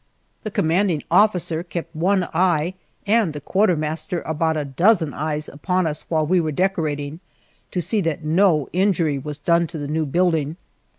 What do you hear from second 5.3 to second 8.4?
upon us while we were decorating, to see that